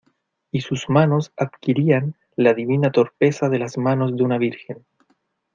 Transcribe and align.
y 0.51 0.61
sus 0.61 0.89
manos 0.89 1.31
adquirían 1.37 2.15
la 2.35 2.55
divina 2.55 2.91
torpeza 2.91 3.49
de 3.49 3.59
las 3.59 3.77
manos 3.77 4.17
de 4.17 4.23
una 4.23 4.39
virgen. 4.39 4.83